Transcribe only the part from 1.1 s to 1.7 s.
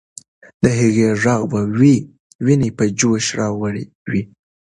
ږغ به